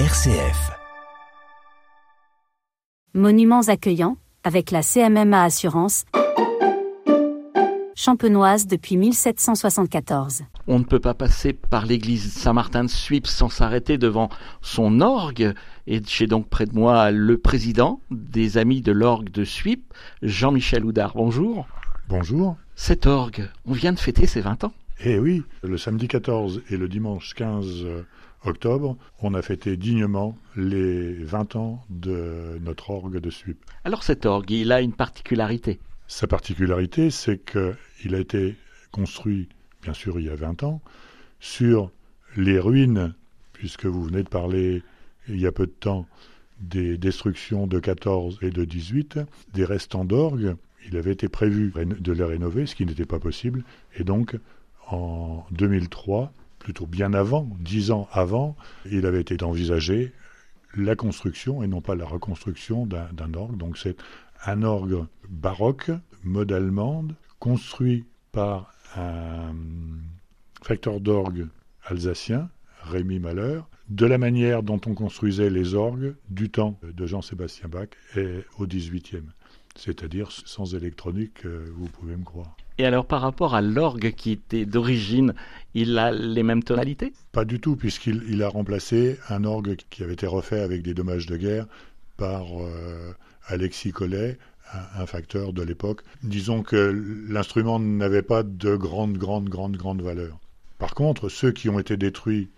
RCF. 0.00 0.72
Monuments 3.14 3.68
accueillants, 3.68 4.16
avec 4.42 4.72
la 4.72 4.82
CMMA 4.82 5.40
Assurance, 5.40 6.04
champenoise 7.94 8.66
depuis 8.66 8.96
1774. 8.96 10.42
On 10.66 10.80
ne 10.80 10.84
peut 10.84 10.98
pas 10.98 11.14
passer 11.14 11.52
par 11.52 11.86
l'église 11.86 12.32
Saint-Martin 12.32 12.82
de 12.82 12.90
Suippes 12.90 13.28
sans 13.28 13.48
s'arrêter 13.48 13.96
devant 13.96 14.30
son 14.62 15.00
orgue. 15.00 15.54
Et 15.86 16.02
j'ai 16.04 16.26
donc 16.26 16.48
près 16.48 16.66
de 16.66 16.74
moi 16.74 17.12
le 17.12 17.38
président 17.38 18.00
des 18.10 18.58
Amis 18.58 18.82
de 18.82 18.90
l'orgue 18.90 19.30
de 19.30 19.44
Suippes, 19.44 19.94
Jean-Michel 20.22 20.84
Houdard. 20.84 21.12
Bonjour. 21.14 21.68
Bonjour. 22.08 22.56
Cet 22.74 23.06
orgue, 23.06 23.48
on 23.64 23.72
vient 23.72 23.92
de 23.92 24.00
fêter 24.00 24.26
ses 24.26 24.40
20 24.40 24.64
ans. 24.64 24.72
Eh 25.04 25.20
oui, 25.20 25.44
le 25.62 25.78
samedi 25.78 26.08
14 26.08 26.62
et 26.70 26.76
le 26.76 26.88
dimanche 26.88 27.34
15 27.34 27.86
octobre, 28.46 28.96
on 29.20 29.34
a 29.34 29.42
fêté 29.42 29.76
dignement 29.76 30.36
les 30.56 31.14
20 31.24 31.56
ans 31.56 31.84
de 31.90 32.58
notre 32.62 32.90
orgue 32.90 33.18
de 33.18 33.30
Suippes. 33.30 33.64
Alors 33.84 34.02
cet 34.02 34.26
orgue, 34.26 34.50
il 34.50 34.72
a 34.72 34.80
une 34.80 34.92
particularité? 34.92 35.80
Sa 36.06 36.26
particularité, 36.26 37.10
c'est 37.10 37.38
qu'il 37.38 38.14
a 38.14 38.18
été 38.18 38.56
construit, 38.92 39.48
bien 39.82 39.94
sûr, 39.94 40.20
il 40.20 40.26
y 40.26 40.30
a 40.30 40.36
20 40.36 40.62
ans, 40.62 40.80
sur 41.40 41.90
les 42.36 42.58
ruines, 42.58 43.14
puisque 43.52 43.86
vous 43.86 44.04
venez 44.04 44.22
de 44.22 44.28
parler 44.28 44.82
il 45.28 45.40
y 45.40 45.46
a 45.46 45.52
peu 45.52 45.66
de 45.66 45.72
temps 45.72 46.06
des 46.60 46.98
destructions 46.98 47.66
de 47.66 47.78
14 47.78 48.38
et 48.42 48.50
de 48.50 48.64
18, 48.64 49.20
des 49.52 49.64
restants 49.64 50.04
d'orgue. 50.04 50.56
Il 50.86 50.96
avait 50.96 51.12
été 51.12 51.28
prévu 51.28 51.72
de 51.74 52.12
les 52.12 52.24
rénover, 52.24 52.66
ce 52.66 52.74
qui 52.74 52.84
n'était 52.84 53.06
pas 53.06 53.18
possible. 53.18 53.64
Et 53.96 54.04
donc, 54.04 54.36
en 54.88 55.44
2003, 55.52 56.32
plutôt 56.64 56.86
bien 56.86 57.12
avant, 57.12 57.46
dix 57.60 57.92
ans 57.92 58.08
avant, 58.10 58.56
il 58.90 59.06
avait 59.06 59.20
été 59.20 59.40
envisagé 59.44 60.12
la 60.74 60.96
construction 60.96 61.62
et 61.62 61.68
non 61.68 61.82
pas 61.82 61.94
la 61.94 62.06
reconstruction 62.06 62.86
d'un 62.86 63.34
orgue. 63.34 63.56
Donc 63.56 63.78
c'est 63.78 63.96
un 64.46 64.62
orgue 64.62 65.04
baroque, 65.28 65.90
mode 66.24 66.50
allemande, 66.50 67.14
construit 67.38 68.06
par 68.32 68.72
un 68.96 69.54
facteur 70.62 71.00
d'orgue 71.00 71.46
alsacien, 71.84 72.48
Rémi 72.82 73.18
Malheur, 73.18 73.68
de 73.90 74.06
la 74.06 74.16
manière 74.16 74.62
dont 74.62 74.80
on 74.86 74.94
construisait 74.94 75.50
les 75.50 75.74
orgues 75.74 76.14
du 76.30 76.48
temps 76.48 76.78
de 76.82 77.06
Jean-Sébastien 77.06 77.68
Bach 77.68 77.88
et 78.16 78.38
au 78.58 78.66
XVIIIe, 78.66 79.28
c'est-à-dire 79.76 80.30
sans 80.30 80.74
électronique, 80.74 81.44
euh, 81.44 81.66
vous 81.76 81.88
pouvez 81.88 82.16
me 82.16 82.24
croire. 82.24 82.56
Et 82.78 82.84
alors 82.84 83.06
par 83.06 83.20
rapport 83.20 83.54
à 83.54 83.60
l'orgue 83.60 84.12
qui 84.12 84.32
était 84.32 84.66
d'origine, 84.66 85.34
il 85.74 85.98
a 85.98 86.10
les 86.10 86.42
mêmes 86.42 86.64
tonalités? 86.64 87.12
Pas 87.32 87.44
du 87.44 87.60
tout, 87.60 87.76
puisqu'il 87.76 88.42
a 88.42 88.48
remplacé 88.48 89.18
un 89.28 89.44
orgue 89.44 89.76
qui 89.90 90.02
avait 90.02 90.14
été 90.14 90.26
refait 90.26 90.60
avec 90.60 90.82
des 90.82 90.94
dommages 90.94 91.26
de 91.26 91.36
guerre 91.36 91.66
par 92.16 92.44
euh, 92.60 93.12
Alexis 93.46 93.92
Collet, 93.92 94.38
un, 94.96 95.06
facteur 95.06 95.52
de 95.52 95.62
l'époque. 95.62 96.02
Disons 96.22 96.62
que 96.62 97.26
l'instrument 97.28 97.78
n'avait 97.78 98.22
pas 98.22 98.42
de 98.42 98.76
grande, 98.76 99.16
grande, 99.18 99.48
grande, 99.48 99.76
grande 99.76 100.02
valeur. 100.02 100.40
Par 100.78 100.94
contre, 100.94 101.28
ceux 101.28 101.52
qui 101.52 101.68
ont 101.68 101.78
été 101.78 101.96
détruits 101.96 102.48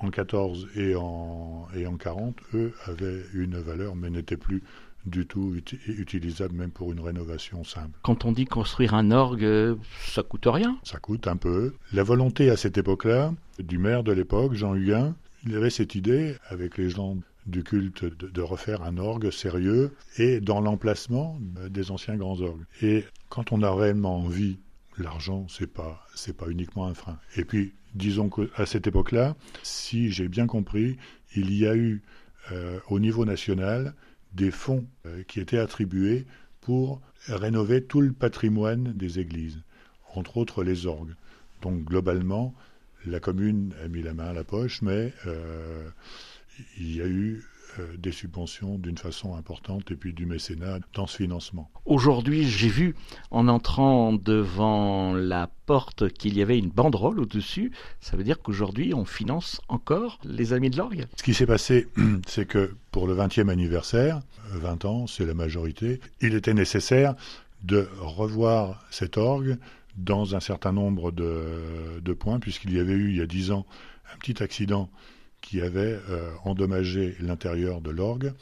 en 0.00 0.10
14 0.10 0.68
et 0.76 0.94
en, 0.96 1.66
et 1.74 1.86
en 1.86 1.96
40, 1.96 2.36
eux, 2.54 2.74
avaient 2.86 3.22
une 3.34 3.58
valeur, 3.58 3.96
mais 3.96 4.10
n'étaient 4.10 4.36
plus 4.36 4.62
du 5.06 5.26
tout 5.26 5.54
utilisable 5.86 6.54
même 6.54 6.70
pour 6.70 6.92
une 6.92 7.00
rénovation 7.00 7.64
simple. 7.64 7.98
Quand 8.02 8.24
on 8.24 8.32
dit 8.32 8.46
construire 8.46 8.94
un 8.94 9.10
orgue, 9.10 9.76
ça 10.06 10.22
coûte 10.22 10.46
rien 10.46 10.78
Ça 10.82 10.98
coûte 10.98 11.26
un 11.26 11.36
peu. 11.36 11.74
La 11.92 12.02
volonté 12.02 12.50
à 12.50 12.56
cette 12.56 12.78
époque-là, 12.78 13.34
du 13.58 13.78
maire 13.78 14.02
de 14.02 14.12
l'époque, 14.12 14.54
Jean 14.54 14.74
Huguin, 14.74 15.14
il 15.46 15.54
avait 15.54 15.70
cette 15.70 15.94
idée, 15.94 16.36
avec 16.48 16.78
les 16.78 16.88
gens 16.88 17.18
du 17.46 17.62
culte, 17.62 18.04
de, 18.04 18.40
refaire 18.40 18.82
un 18.82 18.96
orgue 18.96 19.30
sérieux 19.30 19.94
et 20.16 20.40
dans 20.40 20.60
l'emplacement 20.60 21.38
des 21.68 21.90
anciens 21.90 22.16
grands 22.16 22.40
orgues. 22.40 22.64
Et 22.80 23.04
quand 23.28 23.52
on 23.52 23.62
a 23.62 23.72
réellement 23.74 24.18
envie, 24.20 24.58
l'argent, 24.96 25.46
c'est 25.48 25.70
pas, 25.70 26.06
c'est 26.14 26.36
pas 26.36 26.48
uniquement 26.48 26.86
un 26.86 26.94
frein. 26.94 27.18
Et 27.36 27.44
puis, 27.44 27.74
disons 27.94 28.30
qu'à 28.30 28.64
cette 28.64 28.86
époque-là, 28.86 29.36
si 29.62 30.10
j'ai 30.10 30.28
bien 30.28 30.46
compris, 30.46 30.96
il 31.36 31.54
y 31.54 31.66
a 31.66 31.76
eu 31.76 32.02
euh, 32.52 32.78
au 32.88 32.98
niveau 32.98 33.24
national 33.24 33.94
des 34.34 34.50
fonds 34.50 34.86
euh, 35.06 35.22
qui 35.24 35.40
étaient 35.40 35.58
attribués 35.58 36.26
pour 36.60 37.00
rénover 37.28 37.84
tout 37.84 38.00
le 38.00 38.12
patrimoine 38.12 38.92
des 38.92 39.18
églises, 39.18 39.62
entre 40.14 40.36
autres 40.36 40.64
les 40.64 40.86
orgues. 40.86 41.14
Donc 41.62 41.84
globalement, 41.84 42.54
la 43.06 43.20
commune 43.20 43.74
a 43.82 43.88
mis 43.88 44.02
la 44.02 44.14
main 44.14 44.26
à 44.28 44.32
la 44.32 44.44
poche, 44.44 44.82
mais 44.82 45.12
euh, 45.26 45.88
il 46.78 46.94
y 46.94 47.02
a 47.02 47.06
eu 47.06 47.44
des 47.98 48.12
subventions 48.12 48.78
d'une 48.78 48.98
façon 48.98 49.34
importante 49.36 49.90
et 49.90 49.96
puis 49.96 50.12
du 50.12 50.26
mécénat 50.26 50.78
dans 50.94 51.06
ce 51.06 51.16
financement. 51.16 51.70
Aujourd'hui, 51.84 52.48
j'ai 52.48 52.68
vu 52.68 52.94
en 53.30 53.48
entrant 53.48 54.12
devant 54.12 55.14
la 55.14 55.48
porte 55.66 56.08
qu'il 56.08 56.36
y 56.36 56.42
avait 56.42 56.58
une 56.58 56.70
banderole 56.70 57.20
au-dessus. 57.20 57.72
Ça 58.00 58.16
veut 58.16 58.24
dire 58.24 58.40
qu'aujourd'hui, 58.40 58.94
on 58.94 59.04
finance 59.04 59.60
encore 59.68 60.18
les 60.24 60.52
Amis 60.52 60.70
de 60.70 60.76
l'Orgue 60.76 61.06
Ce 61.16 61.22
qui 61.22 61.34
s'est 61.34 61.46
passé, 61.46 61.88
c'est 62.26 62.46
que 62.46 62.74
pour 62.90 63.06
le 63.06 63.14
20e 63.14 63.48
anniversaire, 63.48 64.20
20 64.52 64.84
ans, 64.84 65.06
c'est 65.06 65.26
la 65.26 65.34
majorité, 65.34 66.00
il 66.20 66.34
était 66.34 66.54
nécessaire 66.54 67.14
de 67.62 67.88
revoir 68.00 68.84
cet 68.90 69.16
orgue 69.16 69.56
dans 69.96 70.34
un 70.34 70.40
certain 70.40 70.72
nombre 70.72 71.12
de, 71.12 72.00
de 72.02 72.12
points, 72.12 72.40
puisqu'il 72.40 72.72
y 72.72 72.80
avait 72.80 72.92
eu, 72.92 73.10
il 73.10 73.16
y 73.16 73.20
a 73.20 73.26
10 73.26 73.52
ans, 73.52 73.66
un 74.12 74.18
petit 74.18 74.42
accident 74.42 74.90
qui 75.44 75.60
avait 75.60 76.00
euh, 76.08 76.30
endommagé 76.44 77.14
l'intérieur 77.20 77.80
de 77.82 77.90
l'orgue. 77.90 78.32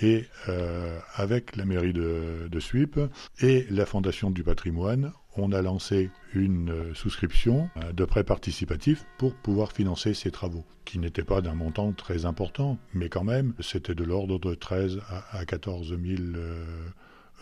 Et 0.00 0.24
euh, 0.48 0.98
avec 1.14 1.56
la 1.56 1.64
mairie 1.64 1.92
de, 1.92 2.48
de 2.50 2.60
Suippes 2.60 3.00
et 3.40 3.66
la 3.68 3.84
Fondation 3.84 4.30
du 4.30 4.42
patrimoine, 4.42 5.12
on 5.36 5.52
a 5.52 5.60
lancé 5.60 6.10
une 6.34 6.70
euh, 6.70 6.94
souscription 6.94 7.68
de 7.92 8.04
prêt 8.04 8.24
participatif 8.24 9.04
pour 9.18 9.34
pouvoir 9.34 9.72
financer 9.72 10.14
ces 10.14 10.30
travaux, 10.30 10.64
qui 10.84 10.98
n'étaient 10.98 11.22
pas 11.22 11.42
d'un 11.42 11.54
montant 11.54 11.92
très 11.92 12.24
important, 12.24 12.78
mais 12.94 13.08
quand 13.08 13.24
même, 13.24 13.54
c'était 13.60 13.94
de 13.94 14.04
l'ordre 14.04 14.38
de 14.38 14.54
13 14.54 15.00
à 15.32 15.44
14 15.44 15.96
000 16.02 16.22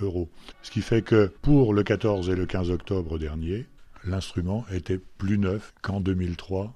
euros. 0.01 0.29
Ce 0.63 0.71
qui 0.71 0.81
fait 0.81 1.03
que 1.03 1.33
pour 1.43 1.75
le 1.75 1.83
14 1.83 2.29
et 2.31 2.37
le 2.37 2.47
15 2.47 2.71
octobre 2.71 3.19
dernier, 3.19 3.67
l'instrument 4.05 4.65
était 4.73 4.99
plus 4.99 5.39
neuf 5.39 5.75
qu'en 5.83 6.01
2003 6.01 6.75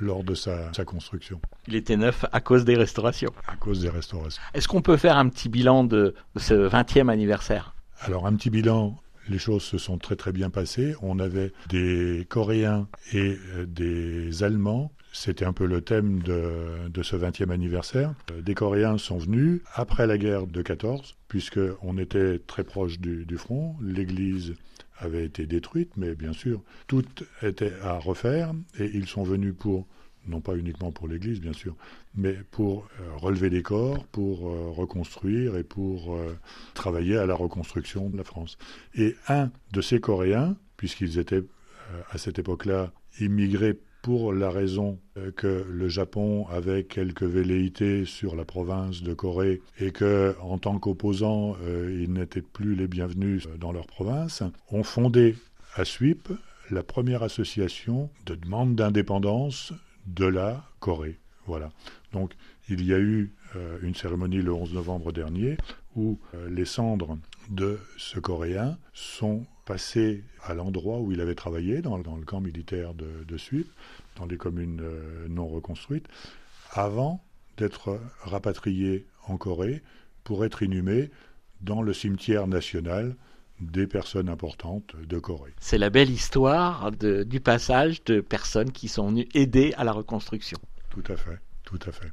lors 0.00 0.24
de 0.24 0.34
sa, 0.34 0.70
construction. 0.84 1.40
Il 1.66 1.74
était 1.74 1.96
neuf 1.96 2.24
à 2.32 2.40
cause 2.40 2.64
des 2.64 2.76
restaurations. 2.76 3.32
À 3.46 3.56
cause 3.56 3.80
des 3.80 3.88
restaurations. 3.88 4.42
Est-ce 4.54 4.68
qu'on 4.68 4.82
peut 4.82 4.96
faire 4.96 5.16
un 5.16 5.28
petit 5.28 5.48
bilan 5.48 5.84
de, 5.84 6.14
ce 6.36 6.68
20e 6.68 7.08
anniversaire? 7.08 7.74
Alors 8.00 8.26
un 8.26 8.34
petit 8.34 8.50
bilan, 8.50 8.96
les 9.28 9.38
choses 9.38 9.62
se 9.62 9.78
sont 9.78 9.98
très 9.98 10.16
très 10.16 10.32
bien 10.32 10.50
passées. 10.50 10.94
On 11.02 11.18
avait 11.18 11.52
des 11.68 12.26
Coréens 12.28 12.88
et 13.12 13.38
euh, 13.54 13.66
des 13.66 14.42
Allemands. 14.42 14.92
C'était 15.12 15.44
un 15.44 15.52
peu 15.52 15.66
le 15.66 15.82
thème 15.82 16.22
de, 16.22 17.02
ce 17.02 17.16
20e 17.16 17.50
anniversaire. 17.50 18.14
Euh, 18.30 18.40
des 18.40 18.54
Coréens 18.54 18.98
sont 18.98 19.18
venus 19.18 19.60
après 19.74 20.06
la 20.06 20.18
guerre 20.18 20.46
de 20.46 20.62
14, 20.62 21.16
puisqu'on 21.28 21.98
était 21.98 22.38
très 22.38 22.64
proche 22.64 22.98
du, 22.98 23.24
du 23.26 23.36
front. 23.36 23.76
L'église 23.82 24.54
avait 24.98 25.24
été 25.24 25.46
détruite, 25.46 25.92
mais 25.96 26.14
bien 26.14 26.32
sûr, 26.32 26.62
tout 26.86 27.04
était 27.42 27.72
à 27.82 27.98
refaire, 27.98 28.52
et 28.78 28.90
ils 28.94 29.06
sont 29.06 29.24
venus 29.24 29.54
pour, 29.58 29.86
non 30.26 30.40
pas 30.40 30.56
uniquement 30.56 30.92
pour 30.92 31.08
l'Église, 31.08 31.40
bien 31.40 31.52
sûr, 31.52 31.74
mais 32.14 32.36
pour 32.50 32.88
euh, 33.00 33.16
relever 33.16 33.50
les 33.50 33.62
corps, 33.62 34.04
pour 34.06 34.48
euh, 34.48 34.70
reconstruire 34.70 35.56
et 35.56 35.64
pour 35.64 36.14
euh, 36.14 36.36
travailler 36.74 37.16
à 37.16 37.26
la 37.26 37.34
reconstruction 37.34 38.08
de 38.08 38.16
la 38.16 38.24
France. 38.24 38.58
Et 38.94 39.16
un 39.28 39.50
de 39.72 39.80
ces 39.80 40.00
Coréens, 40.00 40.56
puisqu'ils 40.76 41.18
étaient 41.18 41.42
à 42.10 42.18
cette 42.18 42.38
époque-là 42.38 42.92
immigrés 43.20 43.78
pour 44.02 44.32
la 44.32 44.50
raison 44.50 44.98
que 45.36 45.64
le 45.68 45.88
Japon 45.88 46.46
avait 46.48 46.84
quelques 46.84 47.22
velléités 47.22 48.04
sur 48.04 48.34
la 48.34 48.44
province 48.44 49.02
de 49.02 49.14
Corée 49.14 49.60
et 49.78 49.92
que, 49.92 50.34
en 50.40 50.58
tant 50.58 50.78
qu'opposants, 50.78 51.56
ils 51.68 52.12
n'étaient 52.12 52.42
plus 52.42 52.74
les 52.74 52.88
bienvenus 52.88 53.46
dans 53.60 53.72
leur 53.72 53.86
province, 53.86 54.42
ont 54.70 54.82
fondé 54.82 55.36
à 55.74 55.84
Suip 55.84 56.30
la 56.70 56.82
première 56.82 57.22
association 57.22 58.10
de 58.26 58.34
demande 58.34 58.74
d'indépendance 58.74 59.72
de 60.06 60.26
la 60.26 60.64
Corée. 60.80 61.18
Voilà. 61.46 61.72
Donc, 62.12 62.32
il 62.68 62.84
y 62.84 62.94
a 62.94 62.98
eu 62.98 63.34
euh, 63.56 63.78
une 63.82 63.94
cérémonie 63.94 64.42
le 64.42 64.52
11 64.52 64.74
novembre 64.74 65.12
dernier 65.12 65.56
où 65.96 66.18
les 66.48 66.64
cendres 66.64 67.18
de 67.50 67.78
ce 67.98 68.18
Coréen 68.18 68.78
sont 68.94 69.44
passées 69.64 70.24
à 70.42 70.54
l'endroit 70.54 71.00
où 71.00 71.12
il 71.12 71.20
avait 71.20 71.34
travaillé, 71.34 71.82
dans, 71.82 71.96
le 71.96 72.24
camp 72.24 72.40
militaire 72.40 72.94
de, 72.94 73.24
de 73.24 73.36
dans 74.16 74.26
les 74.26 74.36
communes 74.36 74.80
euh, 74.82 75.28
non 75.28 75.46
reconstruites, 75.46 76.06
avant 76.70 77.24
d'être 77.56 78.00
rapatrié 78.20 79.06
en 79.26 79.36
Corée 79.36 79.82
pour 80.24 80.44
être 80.44 80.62
inhumé 80.62 81.10
dans 81.60 81.82
le 81.82 81.92
cimetière 81.92 82.46
national 82.46 83.14
des 83.70 83.86
personnes 83.86 84.28
importantes 84.28 84.94
de 84.96 85.18
Corée. 85.18 85.54
C'est 85.60 85.78
la 85.78 85.90
belle 85.90 86.10
histoire 86.10 86.90
du 86.92 87.40
passage 87.40 88.02
de 88.04 88.20
personnes 88.20 88.72
qui 88.72 88.88
sont 88.88 89.08
venues 89.08 89.28
aider 89.34 89.72
à 89.76 89.84
la 89.84 89.92
reconstruction. 89.92 90.58
Tout 90.90 91.04
à 91.08 91.16
fait. 91.16 91.38
Tout 91.64 91.78
à 91.86 91.92
fait. 91.92 92.12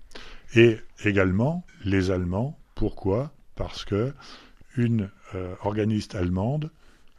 Et 0.56 0.78
également, 1.04 1.66
les 1.84 2.12
Allemands, 2.12 2.58
pourquoi? 2.76 3.34
Parce 3.56 3.84
que 3.84 4.14
une 4.78 5.10
euh, 5.36 5.56
organiste 5.64 6.16
allemande, 6.16 6.72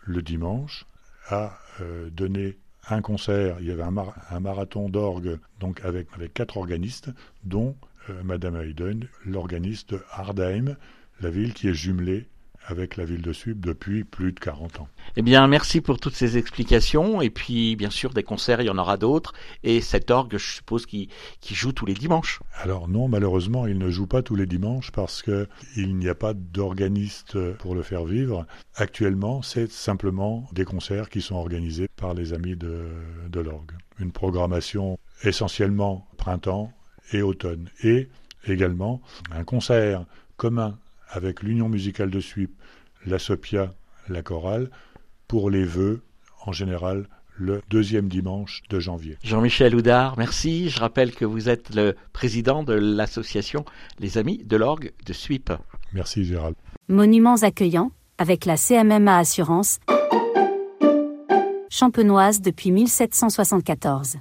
le 0.05 0.23
dimanche, 0.23 0.87
a 1.29 1.59
euh, 1.81 2.09
donné 2.11 2.57
un 2.89 3.03
concert, 3.03 3.59
il 3.61 3.67
y 3.67 3.71
avait 3.71 3.83
un, 3.83 4.41
marathon 4.41 4.89
d'orgue 4.89 5.39
donc 5.59 5.85
avec, 5.85 6.09
avec 6.15 6.33
quatre 6.33 6.57
organistes, 6.57 7.11
dont 7.45 7.77
euh, 8.09 8.23
Madame 8.25 8.57
Hayden, 8.57 9.07
l'organiste 9.27 9.91
de 9.93 10.01
Hardheim, 10.11 10.77
la 11.21 11.31
ville 11.31 11.53
qui 11.53 11.69
est 11.69 11.75
jumelée 11.75 12.27
avec 12.67 12.97
la 12.97 13.05
ville 13.05 13.23
de 13.23 13.33
Suip 13.33 13.61
depuis 13.61 14.05
plus 14.05 14.33
de 14.33 14.41
40 14.41 14.81
ans. 14.81 14.89
Eh 15.17 15.23
bien, 15.23 15.47
merci 15.49 15.81
pour 15.81 15.99
toutes 15.99 16.15
ces 16.15 16.37
explications. 16.37 17.21
Et 17.21 17.31
puis, 17.31 17.77
bien 17.77 17.91
sûr, 17.91 18.13
des 18.13 18.23
concerts, 18.23 18.61
il 18.61 18.67
y 18.67 18.71
en 18.71 18.79
aura 18.79 18.97
d'autres. 18.97 19.33
Et 19.63 19.81
cet 19.81 20.11
orgue, 20.11 20.37
je 20.37 20.55
suppose, 20.57 20.87
qui, 20.87 21.09
qui 21.41 21.55
joue 21.55 21.73
tous 21.73 21.87
les 21.87 21.95
dimanches. 21.95 22.41
Alors 22.55 22.89
non, 22.89 23.09
malheureusement, 23.09 23.67
il 23.67 23.79
ne 23.79 23.91
joue 23.91 24.07
pas 24.07 24.23
tous 24.23 24.37
les 24.37 24.47
dimanches 24.47 24.93
parce 24.93 25.23
que 25.23 25.49
il 25.77 25.97
n'y 25.97 26.09
a 26.09 26.15
pas 26.15 26.35
d'organiste 26.35 27.39
pour 27.55 27.75
le 27.75 27.83
faire 27.83 28.05
vivre. 28.05 28.47
Actuellement, 28.77 29.43
c'est 29.43 29.71
simplement 29.71 30.49
des 30.53 30.65
concerts 30.65 31.09
qui 31.09 31.23
sont 31.23 31.37
organisés 31.37 31.89
par 31.97 32.15
les 32.15 32.33
amis 32.33 32.57
de, 32.57 32.87
de 33.29 33.41
l'orgue. 33.41 33.73
Une 33.99 34.13
programmation 34.13 34.99
essentiellement 35.23 36.07
printemps 36.17 36.73
et 37.13 37.23
automne. 37.23 37.69
Et 37.83 38.09
également 38.47 39.03
un 39.31 39.45
concert 39.45 40.05
commun 40.37 40.79
avec 41.11 41.43
l'Union 41.43 41.69
musicale 41.69 42.11
de 42.11 42.21
Suip, 42.21 42.53
la 43.07 43.19
Sopia, 43.19 43.73
la 44.09 44.23
chorale, 44.23 44.71
pour 45.29 45.51
les 45.51 45.65
vœux, 45.65 46.03
en 46.45 46.53
général, 46.53 47.07
le 47.37 47.63
deuxième 47.71 48.09
dimanche 48.09 48.63
de 48.69 48.79
janvier. 48.79 49.17
Jean-Michel 49.25 49.75
Houdard, 49.75 50.19
merci. 50.19 50.69
Je 50.69 50.79
rappelle 50.79 51.13
que 51.13 51.25
vous 51.25 51.49
êtes 51.49 51.75
le 51.75 51.97
président 52.13 52.63
de 52.63 52.75
l'association 52.75 53.65
Les 53.99 54.19
Amis 54.19 54.43
de 54.45 54.57
l'Orgue 54.57 54.93
de 55.07 55.13
Suip. 55.13 55.53
Merci 55.93 56.25
Gérald. 56.25 56.57
Monuments 56.89 57.43
accueillants 57.43 57.93
avec 58.19 58.45
la 58.45 58.57
CMMA 58.57 59.17
Assurance, 59.17 59.81
champenoise 61.71 62.43
depuis 62.43 62.71
1774. 62.71 64.19